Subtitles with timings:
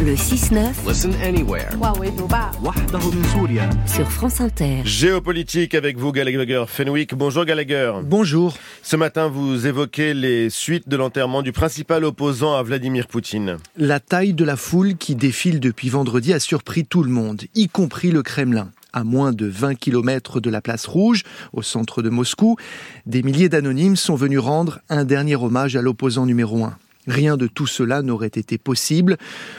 [0.00, 0.88] Le 6-9.
[0.88, 1.68] Listen anywhere.
[3.86, 4.82] Sur France Inter.
[4.84, 7.14] Géopolitique avec vous, Gallagher Fenwick.
[7.14, 7.92] Bonjour Gallagher.
[8.04, 8.54] Bonjour.
[8.82, 13.58] Ce matin, vous évoquez les suites de l'enterrement du principal opposant à Vladimir Poutine.
[13.76, 17.68] La taille de la foule qui défile depuis vendredi a surpris tout le monde, y
[17.68, 21.22] compris le Kremlin à moins de 20 km de la place Rouge,
[21.52, 22.56] au centre de Moscou,
[23.06, 26.76] des milliers d'anonymes sont venus rendre un dernier hommage à l'opposant numéro un.
[27.06, 29.16] Rien de tout cela n'aurait été possible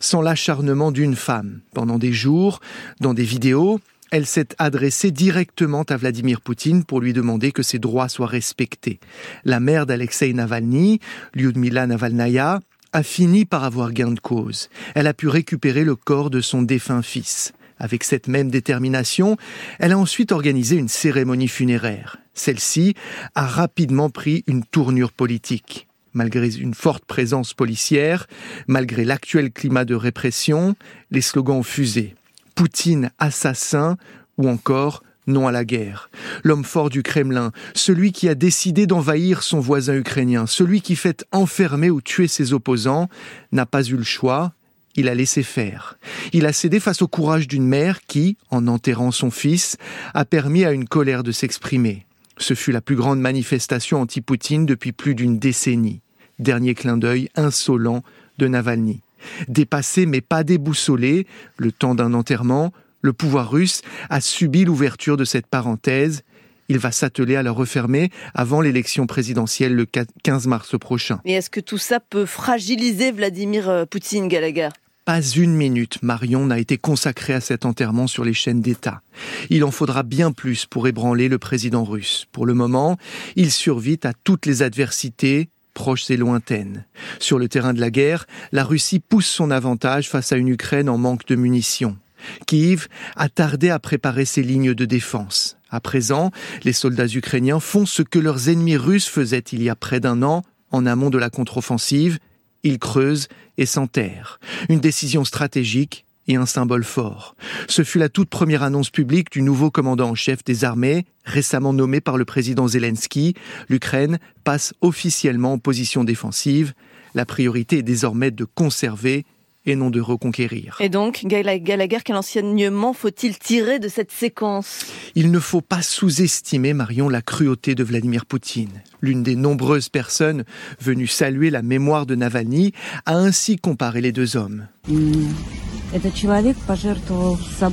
[0.00, 1.60] sans l'acharnement d'une femme.
[1.74, 2.60] Pendant des jours,
[3.00, 7.78] dans des vidéos, elle s'est adressée directement à Vladimir Poutine pour lui demander que ses
[7.78, 9.00] droits soient respectés.
[9.44, 11.00] La mère d'Alexei Navalny,
[11.34, 12.60] Lyudmila Navalnaya,
[12.92, 14.70] a fini par avoir gain de cause.
[14.94, 17.52] Elle a pu récupérer le corps de son défunt fils.
[17.78, 19.36] Avec cette même détermination,
[19.78, 22.16] elle a ensuite organisé une cérémonie funéraire.
[22.32, 22.94] Celle-ci
[23.34, 25.86] a rapidement pris une tournure politique.
[26.16, 28.26] Malgré une forte présence policière,
[28.68, 30.74] malgré l'actuel climat de répression,
[31.10, 32.14] les slogans ont fusé.
[32.54, 33.98] Poutine assassin
[34.38, 36.08] ou encore non à la guerre.
[36.42, 41.26] L'homme fort du Kremlin, celui qui a décidé d'envahir son voisin ukrainien, celui qui fait
[41.32, 43.10] enfermer ou tuer ses opposants,
[43.52, 44.54] n'a pas eu le choix,
[44.94, 45.98] il a laissé faire.
[46.32, 49.76] Il a cédé face au courage d'une mère qui, en enterrant son fils,
[50.14, 52.06] a permis à une colère de s'exprimer.
[52.38, 56.00] Ce fut la plus grande manifestation anti-Poutine depuis plus d'une décennie.
[56.38, 58.02] Dernier clin d'œil insolent
[58.38, 59.00] de Navalny.
[59.48, 65.24] Dépassé mais pas déboussolé, le temps d'un enterrement, le pouvoir russe a subi l'ouverture de
[65.24, 66.22] cette parenthèse.
[66.68, 71.20] Il va s'atteler à la refermer avant l'élection présidentielle le 15 mars prochain.
[71.24, 74.70] Et est-ce que tout ça peut fragiliser Vladimir euh, Poutine, Gallagher?
[75.04, 79.02] Pas une minute, Marion, n'a été consacrée à cet enterrement sur les chaînes d'État.
[79.50, 82.26] Il en faudra bien plus pour ébranler le président russe.
[82.32, 82.98] Pour le moment,
[83.36, 86.86] il survit à toutes les adversités, proches et lointaines.
[87.20, 90.88] Sur le terrain de la guerre, la Russie pousse son avantage face à une Ukraine
[90.88, 91.98] en manque de munitions.
[92.46, 95.58] Kiev a tardé à préparer ses lignes de défense.
[95.68, 96.30] À présent,
[96.64, 100.22] les soldats ukrainiens font ce que leurs ennemis russes faisaient il y a près d'un
[100.22, 102.18] an, en amont de la contre-offensive,
[102.62, 104.40] il creuse et s'enterre.
[104.70, 107.36] Une décision stratégique et un symbole fort.
[107.68, 111.72] Ce fut la toute première annonce publique du nouveau commandant en chef des armées, récemment
[111.72, 113.34] nommé par le président Zelensky.
[113.68, 116.74] L'Ukraine passe officiellement en position défensive.
[117.14, 119.24] La priorité est désormais de conserver
[119.66, 120.76] et non de reconquérir.
[120.80, 124.86] Et donc, Gallagher, quel enseignement faut-il tirer de cette séquence?
[125.14, 128.82] Il ne faut pas sous-estimer, Marion, la cruauté de Vladimir Poutine.
[129.00, 130.44] L'une des nombreuses personnes
[130.80, 132.72] venues saluer la mémoire de Navalny
[133.06, 134.68] a ainsi comparé les deux hommes.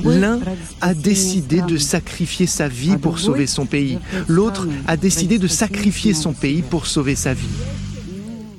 [0.04, 0.40] L'un
[0.80, 3.98] a décidé de sacrifier sa vie pour sauver son pays.
[4.28, 7.48] L'autre a décidé de sacrifier son pays pour sauver sa vie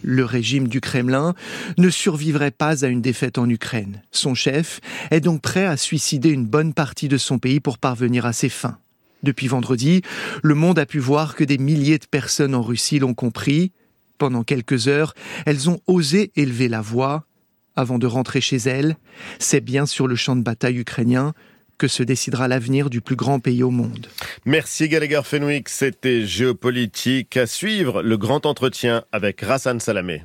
[0.06, 1.34] le régime du Kremlin
[1.78, 4.04] ne survivrait pas à une défaite en Ukraine.
[4.12, 4.80] Son chef
[5.10, 8.50] est donc prêt à suicider une bonne partie de son pays pour parvenir à ses
[8.50, 8.78] fins.
[9.24, 10.04] Depuis vendredi,
[10.44, 13.72] le monde a pu voir que des milliers de personnes en Russie l'ont compris.
[14.20, 15.16] Pendant quelques heures,
[15.48, 17.26] elles ont osé élever la voix.
[17.76, 18.96] Avant de rentrer chez elles,
[19.40, 21.34] c'est bien sur le champ de bataille ukrainien
[21.78, 24.08] que se décidera l'avenir du plus grand pays au monde.
[24.46, 27.36] Merci Gallagher Fenwick, c'était Géopolitique.
[27.38, 30.24] À suivre le grand entretien avec Rassan Salamé.